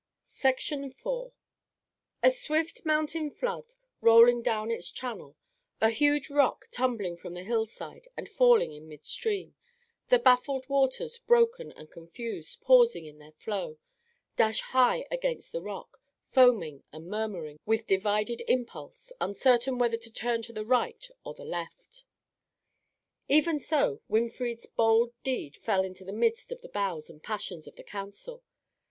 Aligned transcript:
IV 0.25 1.05
A 2.23 2.31
swift 2.31 2.83
mountain 2.83 3.29
flood 3.29 3.75
rolling 4.01 4.41
down 4.41 4.71
its 4.71 4.89
channel; 4.89 5.35
a 5.79 5.91
huge 5.91 6.31
rock 6.31 6.65
tumbling 6.71 7.15
from 7.15 7.35
the 7.35 7.43
hill 7.43 7.67
side 7.67 8.07
and 8.17 8.27
falling 8.27 8.71
in 8.71 8.87
mid 8.89 9.05
stream: 9.05 9.53
the 10.09 10.17
baffled 10.17 10.67
waters 10.67 11.19
broken 11.19 11.71
and 11.73 11.91
confused, 11.91 12.61
pausing 12.61 13.05
in 13.05 13.19
their 13.19 13.33
flow, 13.33 13.77
dash 14.37 14.61
high 14.61 15.05
against 15.11 15.51
the 15.51 15.61
rock, 15.61 16.01
foaming 16.31 16.83
and 16.91 17.05
murmuring, 17.07 17.59
with 17.67 17.85
divided 17.85 18.41
impulse, 18.47 19.11
uncertain 19.21 19.77
whether 19.77 19.97
to 19.97 20.11
turn 20.11 20.41
to 20.41 20.51
the 20.51 20.65
right 20.65 21.11
or 21.23 21.35
the 21.35 21.45
left. 21.45 22.05
Even 23.29 23.59
so 23.59 24.01
Winfried's 24.07 24.65
bold 24.65 25.13
deed 25.21 25.55
fell 25.57 25.83
into 25.83 26.03
the 26.03 26.11
midst 26.11 26.51
of 26.51 26.59
the 26.61 26.69
thoughts 26.69 27.07
and 27.07 27.21
passions 27.21 27.67
of 27.67 27.75
the 27.75 27.83
council. 27.83 28.41